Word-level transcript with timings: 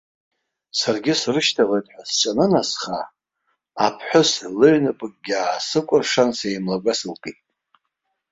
Саргьы 0.79 1.13
срышьҭалоит 1.21 1.85
ҳәа 1.93 2.03
сҿанынасха, 2.09 2.99
аԥҳәыс 3.85 4.31
лыҩнапыкгьы 4.59 5.33
аасыкәыршан 5.43 6.29
сеимлагәа 6.37 6.93
сылкит. 6.99 7.37